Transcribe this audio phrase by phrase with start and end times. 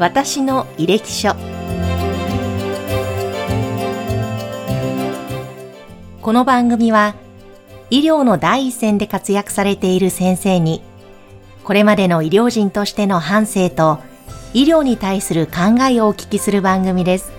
[0.00, 1.36] 私の履歴書。
[6.20, 7.14] この番組は
[7.90, 10.82] 医療の第一線で活躍されている先生に
[11.62, 14.00] これまでの医療人としての反省と
[14.52, 17.32] 医療に対する考えをお聞きする番組です。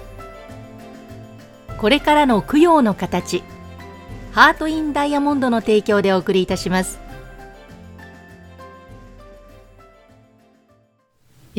[1.78, 3.44] これからの供養の形
[4.32, 7.02] ハートインダイヤモンドの提供でお送りいたします。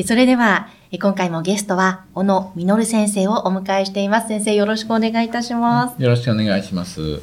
[0.03, 4.29] それでは今回もゲストは小野実先生をお迎えしています。
[4.29, 6.01] 先生よろしくお願いいたします。
[6.01, 7.21] よろしくお願いします。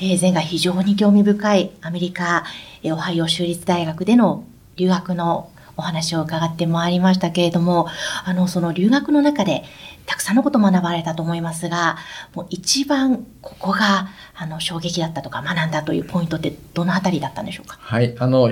[0.00, 2.44] えー、前回非常に興味深いアメリカ、
[2.82, 4.42] えー、オハイオ州立大学での
[4.76, 7.88] 留学のお話を伺ってまいりましたけれども、
[8.24, 9.64] あの、その留学の中で
[10.06, 11.98] たくさんのこと学ばれたと思いますが、
[12.34, 17.76] もう一番ここが、あの、衝撃だったとか学んだというポイントってどのあたりだったんでしょうか？
[17.80, 18.50] はい、あの、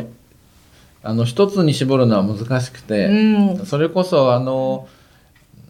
[1.06, 4.88] あの、一つに絞るのは難しくて、うん、それこそ、あの、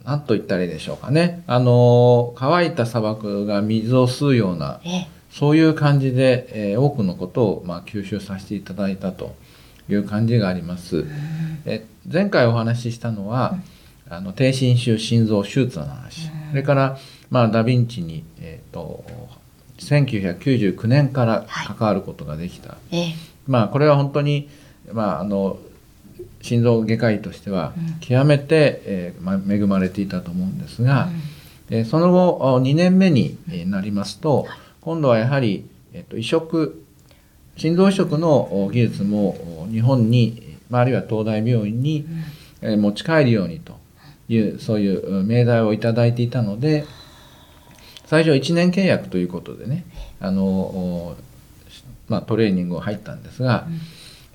[0.04, 1.42] 何と言ったらいいでしょうかね。
[1.46, 9.34] あの、乾いた砂漠が水を吸うような、えそういう感じで、えー、多くのことを、まあ、吸収させていただいたと
[9.90, 11.04] いう感じがあります。
[11.66, 13.58] え前回お話ししたのは、
[14.08, 19.04] あの低心臭心臓手術の話、それから、まあ、ダ・ヴィンチに、えーと、
[19.78, 23.14] 1999年から関わることができた、はい、
[23.46, 24.48] まあこれは本当に、
[24.92, 25.58] まあ、あの
[26.42, 31.08] 心臓外科医としては極めて、えーまあ、恵まれていたと思うんですが、
[31.70, 34.46] うん、えー、その後2年目になりますと、
[34.80, 36.86] 今度はやはり、えーと移植
[37.56, 42.06] 心臓移植の技術も日本に、あるいは東大病院に
[42.60, 43.78] 持ち帰るようにと
[44.28, 46.84] いう、そういう命題をいただいていたので、
[48.04, 49.84] 最初1年契約ということでね、
[50.20, 51.16] あの、
[52.08, 53.66] まあ、トレーニングを入ったんですが、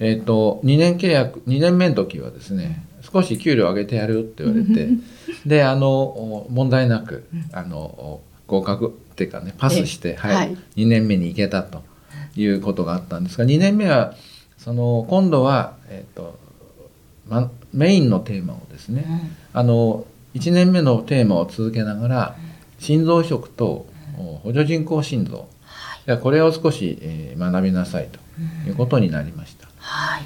[0.02, 4.90] えっ、と、2年契約、2年目の時はですね、少し給料上げてやるって言われて、
[5.46, 11.90] で、あの、問題なく、あの、合格っていうかね、パスして、はい、2年目に行けたと。
[12.36, 14.16] いうことがあったんですが2年目は
[14.58, 16.40] その今度は、えーと
[17.28, 19.06] ま、メインのテーマをですね、
[19.54, 22.36] うん、あの1年目のテーマを続けながら、
[22.80, 23.86] 心臓移植と
[24.16, 25.50] 補助人工心臓、
[26.08, 28.20] はい、これを少し、えー、学びなさいと
[28.66, 29.68] いうことになりました。
[29.92, 30.24] はい、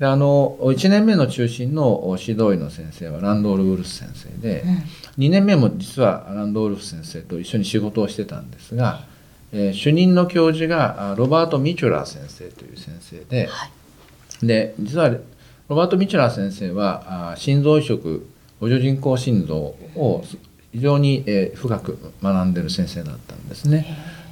[0.00, 9.04] であの1年目の中心の指導医の先生はランドール・ウルフ先生で、うん、2年目も実はランドールフ先生と一緒に仕事をしてたんですが、
[9.52, 13.66] えー、主任の教授がロバート・ミチュラー先生という先生で、は
[14.42, 15.10] い、で実は
[15.68, 18.26] ロバート・ミチュラー先生は心臓移植
[18.60, 20.24] 補助人工心臓を
[20.72, 23.86] 非常に、えー、深く学んでる先生だったんですね。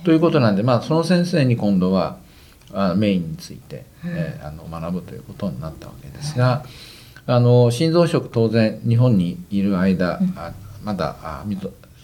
[0.05, 2.17] ということなんで、まあ、その先生に今度は
[2.72, 6.64] あメインについて、えー、あの学ぶということになったわけですが、
[7.26, 11.44] あの心臓移植当然日本にいる間、あまだあ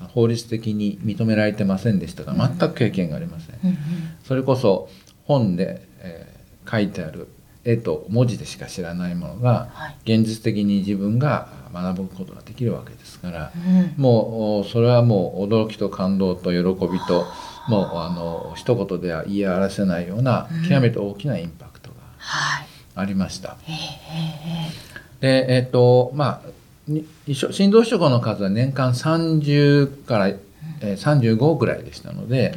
[0.08, 3.78] 法律的に認められてませんでしたが全く経験がありません、うん、
[4.24, 4.88] それこそ
[5.24, 7.28] 本で、えー、書いてある
[7.64, 9.68] 絵と文字でしか知らないものが、
[10.04, 17.26] 現実的に自分が学ぶことができるわけですから、うん、もうそれはもう驚きと感動と喜びと
[17.68, 21.96] もうあの一言では言い表せないような極めて大きなインパクトが
[22.94, 23.50] ありました。
[23.50, 26.50] うん、でえっ、ー、とまあ
[27.32, 32.54] 心臓移植の数は年間30から、えー、35ぐらいでしたので、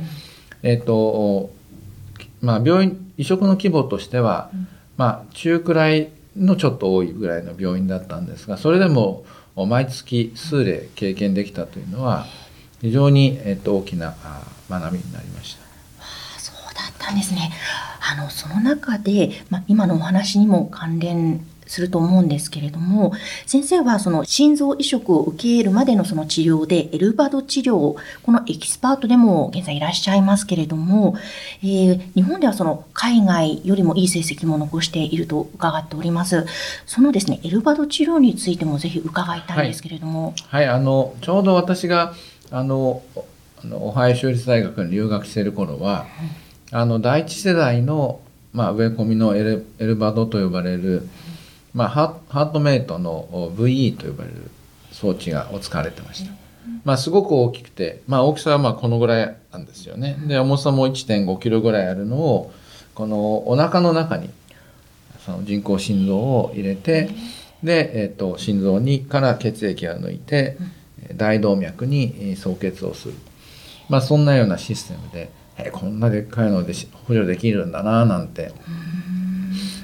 [0.61, 1.51] えっ、ー、と
[2.41, 4.49] まあ、病院移植の規模としては、
[4.97, 12.25] まあ、中くらいのちょっと多いぐらいの病院だったんですがそれでも毎月数例経験できたというのは
[12.81, 14.15] 非常に、えっと、大きな
[14.69, 15.61] 学びになりました。
[16.39, 17.51] そうだったんですね。
[18.11, 23.13] あのその中で、まあ、今のお話にも関連すると思うんですけれども、
[23.45, 31.15] 先生はその心臓移植を受け入れるまでのその治療で、 LVAD治療、このエキスパートでも現在いらっしゃいますけれども、
[31.61, 36.47] えー、日本ではその海外よりもいい成績も残していると伺っております。
[36.87, 40.33] そのですね、 LVAD治療についてもぜひ伺いたいんですけれども。
[40.47, 42.15] はい、はい、あの、ちょうど私が、
[42.49, 43.03] あの、
[43.63, 46.05] あのオハイオ州立大学に留学している頃は、
[46.71, 48.21] あの第一世代の、
[48.53, 51.07] まあ、植え込みのエルエルバドと呼ばれる、
[51.73, 54.51] まあ、ハートメイトの VE と呼ばれる
[54.91, 56.31] 装置がを使われてました。
[56.83, 60.17] まあ、すごく大きくて、まあ、大きさはまあこのぐらいなんですよね。
[60.27, 62.51] で重さも1.5キロぐらいあるのを
[62.93, 64.29] このお腹の中に
[65.25, 67.09] その人工心臓を入れて
[67.63, 70.57] で、えー、と心臓にから血液を抜いて
[71.15, 73.13] 大動脈に送血をする、
[73.89, 76.73] まあ、そんなようなシステムで、えー、こんなでっかいので
[77.07, 78.53] 補助できるんだななんて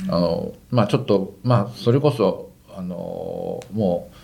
[0.08, 4.16] あのまあちょっとまあそれこそあのもう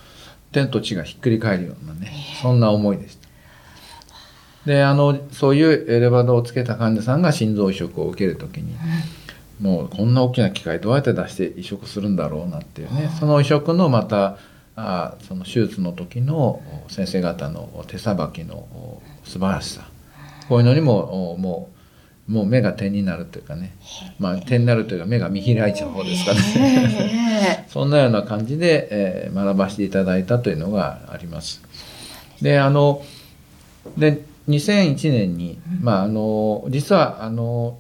[0.53, 2.11] 天と地がひっくり返るようなね
[2.41, 3.27] そんな思いでした。
[4.65, 8.75] であのそういうエレバードをつけた患者さんが心臓移植を受ける時に、
[9.59, 14.37] うん、もうこんな大きな機械どうやって出して移植するんだろうなっていうね、その移植のまた
[14.81, 19.87] あその手術の時の先生方の手さばきの素晴らしさ。
[20.49, 21.69] こういうのにもも
[22.27, 23.75] うもう目が点になるというかね、
[24.19, 27.65] まあ、点になるというか目が見開いちゃう方ですかね。
[27.67, 31.61] そんなような感じで、えー、学ばせていただいたというのがあります。
[32.41, 33.03] であの
[33.97, 37.77] で2001年に、まあ、あの実はあの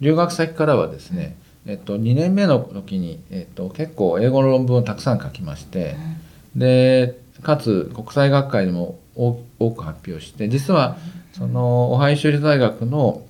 [0.00, 1.36] 留学先からはですね、
[1.68, 5.96] えっと、2年目の時に、えっと、結構英語の論文をたくさん書きまして、
[6.56, 10.96] でかつ国際学会でも多く発表して実は
[11.32, 13.22] そのオハイ州立大学の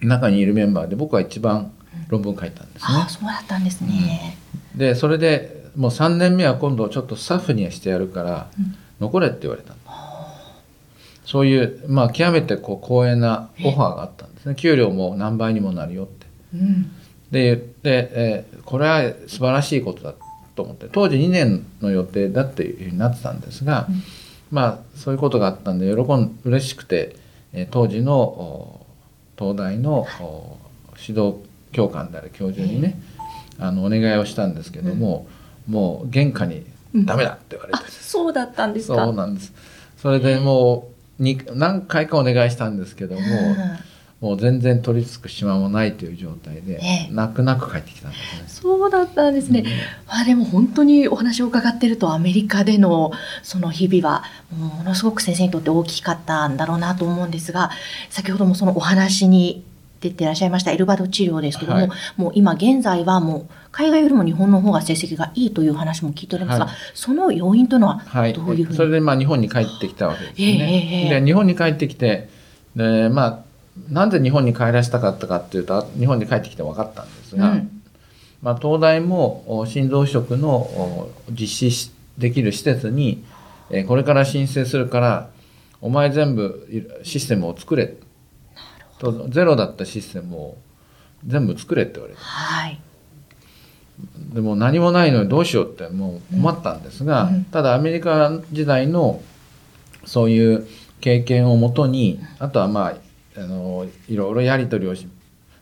[0.00, 1.72] 中にいるメンバーで僕は一番
[2.08, 2.98] 論文書いたんですね。
[3.04, 4.36] あそうだったんですね。
[4.74, 8.50] うん、でそれでもう3年目は今度ちょっとスタッフにはしてやるから
[9.00, 9.78] 残れって言われた、うん、
[11.24, 16.26] そういうまあ極めてこう光栄なオファーがあったんですね給料も何倍にもなるよって。
[16.54, 16.90] うん、
[17.32, 20.14] で言って、えー、これは素晴らしいことだ
[20.54, 24.02] と思って当時2年の予定だっていうふうになってたんですが、うん、
[24.50, 27.16] まあそういうことがあったんで喜ん嬉しくて、
[27.54, 28.86] えー、当時の
[29.38, 30.06] 東大の
[31.00, 31.38] 指導
[31.72, 33.00] 教官である教授にね、
[33.58, 35.26] あのお願いをしたんですけども、
[35.66, 39.06] もう原価に「ダメだ」って言われて、そうだったんですか。
[39.06, 39.54] そうなんです。
[39.96, 43.22] それでもうに何回かお願いしたんですけども、
[44.22, 48.44] もう全然取り付く島もないという状態で、ええ、泣く泣く帰ってきたんですね。
[48.46, 49.64] そうだったんですね。
[49.64, 49.66] うん、
[50.06, 53.10] あでも本当にお話を伺ってるとアメリカでの
[53.42, 54.22] その日々は
[54.56, 57.72] ものすごく先生にとって大きかったんだろうなと思うんですが、
[58.10, 59.64] 先ほどもそのお話に
[60.00, 71.08] 出てらっしゃいましたエルバド治療ですけども、はい、もう今現在はもう海外よりも日本の方が成績がいいという話も聞いておりますが、はい、その要因というのはどういうふうに、はい、それでまあ日本に帰ってきたわけですね。
[71.08, 72.28] えー、で日本に帰ってきて
[72.76, 73.41] でまあ
[73.88, 77.82] なんで日本に帰らせたかったかっていうと日本に帰ってきて分かったんですが、うん、
[78.42, 83.24] まあ、東大も心臓移植の実施できる施設に
[83.86, 85.30] これから申請するから
[85.80, 87.94] お前全部システムを作れ。
[88.98, 90.58] とゼロだったシステムを
[91.26, 92.80] 全部作れって言われて、はい、
[94.32, 99.20] でも何もないのにどうしようってもう困ったんですが、うん、ただアメリカ時代の
[100.04, 100.68] そういう
[101.00, 102.94] 経験をもとにあとはまあ
[103.36, 105.08] あのいろいろやり取りをし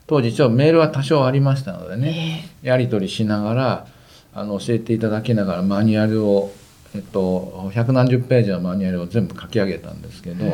[0.07, 3.87] 当時ちょメールは多少ありましたのでね、えー、やり取りしながら
[4.33, 6.51] あの教えていただきながらマニュアルを、
[6.95, 10.45] えっと、百何十ページのマニュアルを全部書き上げたんですけど、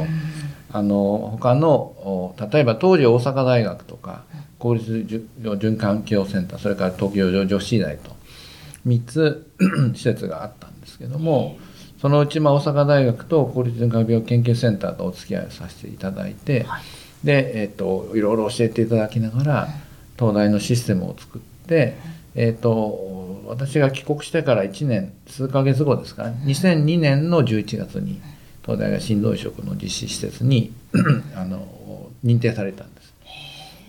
[0.71, 4.23] あの他の例えば当時大阪大学とか
[4.59, 4.91] 公立
[5.39, 8.15] 循環器用センターそれから東京女子医大と
[8.85, 9.51] 3つ
[9.95, 11.57] 施設があったんですけども。
[11.99, 16.83] そのうちま大阪大学と公立循環病研究センターとお付き合いをさせていただいて、はい
[17.27, 19.67] で、えーと、いろいろ教えていただきながら
[20.17, 21.97] 東大のシステムを作って、
[22.35, 26.41] えーと、私が帰国してから1年数ヶ月後ですかね。
[26.45, 28.21] 2002年の11月に
[28.63, 30.71] 東大が心臓移植の実施施設に
[31.35, 31.67] あの
[32.23, 33.13] 認定されたんです。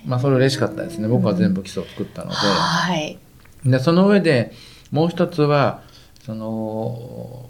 [0.05, 1.07] まあそれ嬉しかったですね。
[1.07, 3.19] 僕は全部基礎を作ったので,、はい、
[3.65, 4.53] でその上で
[4.91, 5.83] もう一つは
[6.27, 7.49] その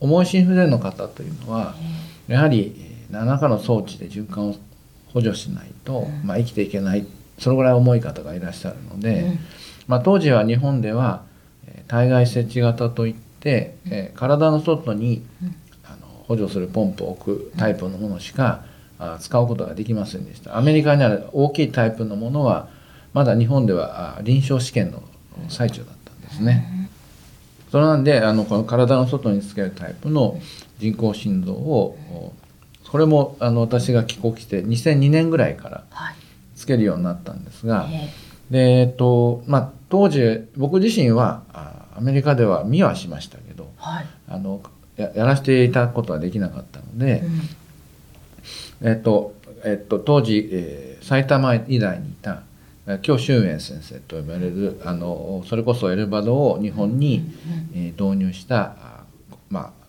[0.00, 1.74] 重い心不全の方というのは
[2.28, 2.74] やはり
[3.10, 4.54] 何らかの装置で循環を
[5.12, 7.06] 補助しないと、まあ、生きていけない
[7.38, 9.38] そのぐらい重い方がいらっしゃるので、
[9.86, 11.22] まあ、当時は日本では
[11.88, 15.22] 体外設置型といって、え体の外に
[15.84, 18.64] あの補助するポンプを置くタイプのものしか
[19.20, 20.56] 使うことができませんでした。
[20.56, 22.68] アメリカにある大きいタイプのものは
[23.12, 25.02] まだ日本では臨床試験の
[25.48, 26.88] 最中だったんですね。
[27.70, 30.38] それなんであのこの体の外につけるタイプの
[30.78, 31.96] 人工心臓を
[32.92, 35.84] これもあの私が帰国して2002年ぐらいから
[36.54, 37.90] つけるようになったんですが、はい、
[38.52, 41.42] でえっとまあ、当時僕自身は
[41.96, 44.60] アメリカでは見はしましたけど、はい、あの
[44.96, 47.22] ややらせていただくことはできなかったので、
[48.82, 49.32] うん、えっと
[49.64, 52.42] えっと、当時、えー、埼玉医大にいた
[53.00, 57.20] 京修円先生と呼ばれるあのそれこそエルバドを日本に、
[57.72, 58.76] うん、えー、導入した
[59.48, 59.81] まあ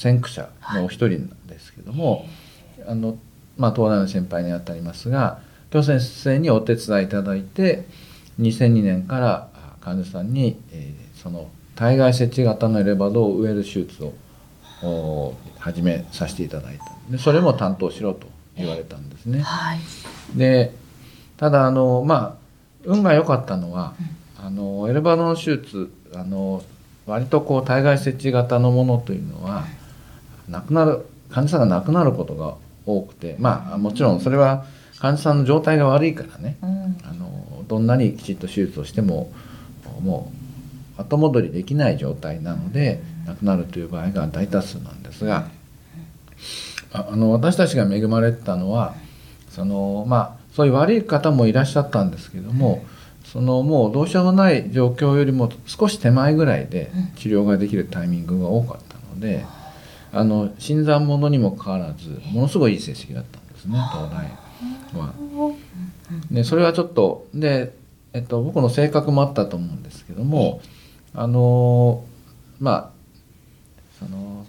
[0.00, 2.26] 先駆者のお一人ですけども、
[2.86, 3.18] あの
[3.58, 5.40] まあ、東大の先輩にあたりますが
[5.70, 7.84] 京先生にお手伝いいただいて
[8.40, 9.48] 2002年から
[9.82, 14.10] 患者さんに、えー、その体外設置型のエレバドを植える手術
[14.82, 18.26] を始めさせていただいたでそれも担当しろと
[18.56, 19.42] 言われたんですね。
[19.42, 19.78] はい、
[20.34, 20.72] で
[21.36, 22.34] ただあのまあ
[22.84, 23.92] 運が良かったのは、
[24.40, 26.62] うん、あのエレバドの手術あの
[27.06, 29.66] 割とこう体外設置型のものというのは
[30.50, 34.64] 亡くなる患者さんが亡くなることが多くてまあもちろんそれは
[34.98, 39.32] 患者さんの状態が悪いからね、うん、あのどんなにきちっと手術をしても
[40.02, 40.30] も
[40.98, 45.48] う後戻りできない状態なので亡くなるという場合が大多数なんですが
[46.92, 48.94] あの私たちが恵まれてたのは
[49.50, 52.84] そのまあそういう悪い方もいらっしゃったんですけども、
[53.24, 59.44] そのもうどうしようもない状況よりも少し手前ぐらいで治療ができるタイミングが多かったので、
[60.12, 64.26] あの新参者にもかかわらずものすごいいい成績だったんですね東大
[64.98, 65.14] は。
[66.30, 67.72] でそれはちょっとで、
[68.12, 70.60] えっと、僕の性格もあったと思うんですけども
[71.14, 72.04] あの
[72.58, 72.90] まあ
[73.98, 74.46] その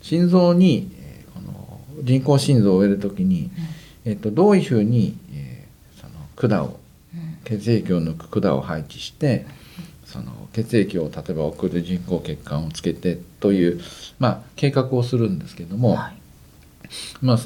[0.00, 0.90] 心臓に
[1.34, 3.50] この人工心臓を植える時に、
[4.04, 6.78] えっと、どういうふうに、えー、その管を
[7.44, 9.46] 血液を抜く管を配置して
[10.06, 13.80] その血液を例えば送る人工血管をつけてという、
[14.18, 16.16] まあ、計画をするんですけども、はい、
[17.20, 17.38] まあ、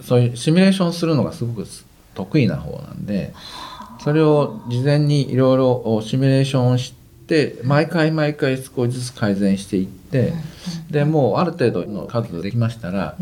[0.00, 1.66] そういうシミュレーションするのがすごく
[2.14, 3.34] 得意な方なんで
[4.02, 6.94] それを事前にいろいろシミュレーションし
[7.26, 10.32] て毎回毎回少しずつ改善していって
[10.90, 13.16] でもうある程度の数できましたら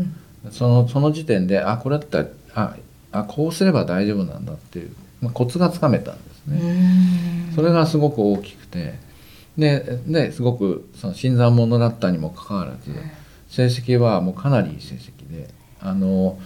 [0.51, 2.75] そのその時点であこれだったらあ
[3.11, 6.59] あこうすれば大丈夫なんだっていうまあ、コツがつかめたんですね。
[7.55, 8.95] それがすごく大きくて
[9.57, 12.91] でですごくその新参者だったにもかかわらず
[13.47, 15.47] 成績はもうかなりいい成績で
[15.79, 16.37] あの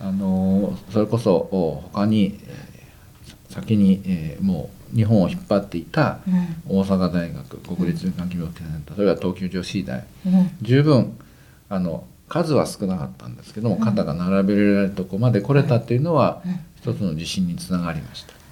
[0.00, 1.48] あのそれこそ
[1.92, 6.20] 他に、えー、先に、えー、もう日本を引っ張っていた
[6.68, 11.18] 大阪大学、国立環境病気センターそれから東京女子医大、うん、十分
[11.68, 16.42] あの数は少なかったんですけども肩が並べられるとこまで来れたっていうのは、
[16.76, 18.43] 一つの自信につながりました。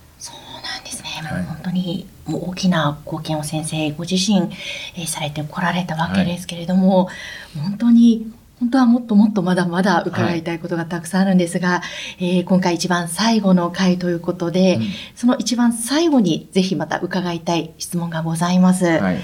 [1.41, 4.39] い、本当にもう大きな貢献を先生ご自身、
[4.97, 7.13] えー、されてこられたわけですけれども、は
[7.57, 11.83] い、本当に本当はもっともっとまだまだ伺いたいことがたくさんあるんですが、は
[12.21, 14.83] い、えー、今回一番最後の回ということで、うん、
[15.17, 18.85] その一番最後にぜひまた伺いたい質問がございます。
[18.85, 19.19] はい、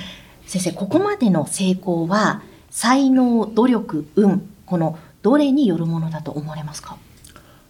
[0.46, 6.96] 先生、ここまでの成功は才能、努力、運、このどれによるものだと思われますか？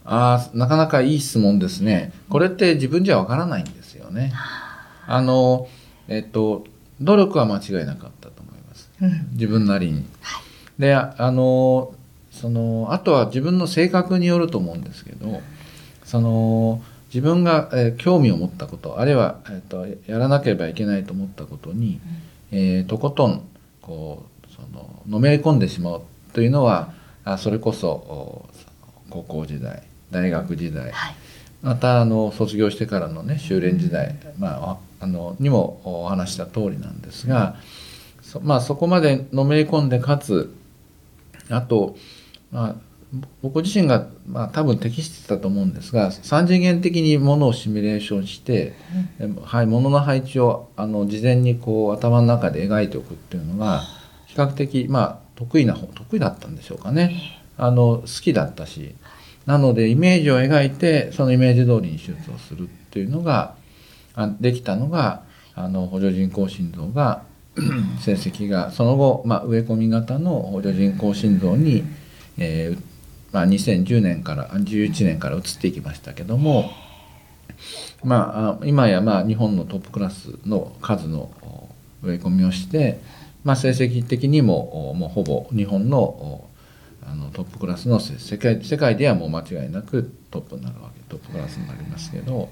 [0.05, 2.13] あなかなかいい質問ですね。
[2.31, 3.78] これって自分じゃわからないんです
[4.09, 4.33] よね。
[5.07, 5.69] あの、
[6.09, 6.65] えっと、
[7.01, 8.91] 努力は間違いなかったと思います。
[9.33, 10.05] 自分なりに。
[10.79, 11.95] で、あの、
[12.31, 15.41] その、あとは自分の性格によると思うんですけど、
[16.05, 22.01] その、自分が、えー、興味を持ったこと、あるいは、えーと、やらなければいけないと思ったことに、
[22.51, 23.43] えー、とことん、
[23.81, 26.93] こう、その、のめり込んでしまうというのは、
[27.25, 28.47] あそれこそ、
[29.11, 31.15] 高校時代、大学時代、はい、
[31.63, 37.57] またあの卒業してからのね修練時代、まあ、あのにもお話した通りなんですが、
[38.23, 40.55] そまあ、そこまでのめり込んでかつ
[41.51, 41.97] あと、
[42.53, 42.75] まあ、
[43.43, 48.75] 僕自身が、まあ、多分適してたと思うんですが3次元的にものをシミュレーションして、
[49.19, 53.83] うん、はい、ものの配置をあの事前にこう頭の中で描いておくっていうのが
[54.27, 57.41] 比較的、まあ、得意な方得意だったんでしょうかね。
[57.57, 58.95] あの好きだったし
[59.49, 63.55] なのでイメージを描いてそのイメージ通りに手術をするっていうのが
[64.41, 65.23] できたのが
[65.55, 67.23] あの補助人工心臓が
[68.05, 71.83] 成績がその後、まあ、植え込み型の補助人工心臓に、
[72.37, 72.83] えー
[73.33, 76.71] まあ、2010年から11年から移っていきましたけども、
[78.05, 81.31] まあ、今やまあ日本のトップクラスの数の
[82.03, 83.01] 植え込みをして、
[83.45, 86.48] まあ、成績的にももうほぼ日本の
[87.11, 92.51] あのトップクラスの世界世界ではもう間違いなくトップになるわけトップクラスになりますけど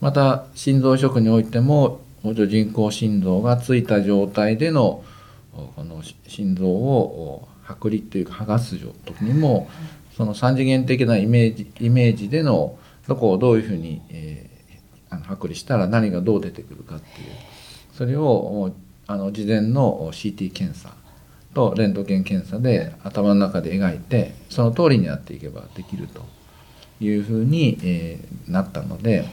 [0.00, 5.04] また心臓移植においても補助人工心臓がついた状態での
[5.52, 9.68] この心臓を剥離というか剥がす時にも
[10.16, 17.26] その3次元的なイメージイメージでのどこをどういうふうに、えー、あの剥離したら何がどう出てくるかっていう
[17.92, 18.72] それを
[19.06, 20.94] あの事前の CT 検査
[21.54, 26.22] とレントゲン検査で頭の中で描いてその通りにやっていけばできると
[27.00, 29.24] いうふうに、えー、なったので、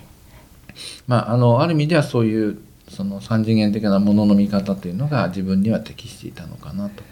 [1.08, 7.04] まあ、あのある意味ではそういうその三次元的なものの見方というのが自分には適していたのかなと。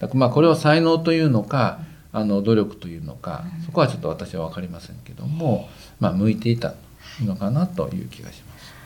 [0.00, 1.80] だからまあこれを才能というのか
[2.12, 5.68] あの努力というのかそこはちょっと私は分かりませんけども、
[6.00, 6.74] まあ、向いていた
[7.24, 8.81] のかなという気がします。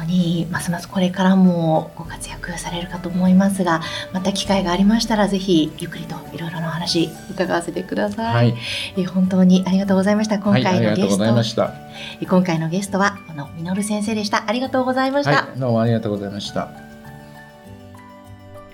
[0.00, 3.80] 当にますますこれからもご活躍されるかと思いますが
[4.12, 8.58] また機会がありましたらぜひゆっくりといろいろなお話伺わせてください、はい、
[8.96, 10.38] え本当にありがとうございました。
[10.38, 11.18] 今回のゲス
[11.54, 11.74] ト、は
[12.20, 14.44] い、今回のゲストはこのみのる先生でした。
[14.46, 16.68] ありがとうございました、はい、どうもありがとうございました。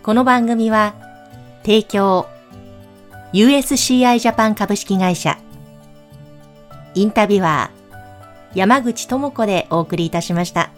[0.02, 0.94] この番組は
[1.62, 2.28] 提供
[3.32, 5.38] USCI ジャパン株式会社。
[6.94, 10.70] インタビュアー山口智子でお送りいたしました。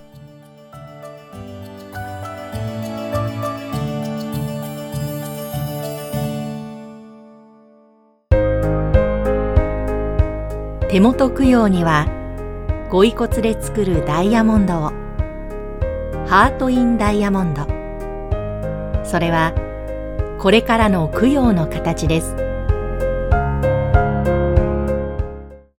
[10.98, 12.08] 手元供養には
[12.90, 14.90] ご遺骨で作るダイヤモンドを。
[16.26, 17.62] ハート・イン・ダイヤモンド。
[19.04, 19.54] それは
[20.40, 22.47] これからの供養の形です。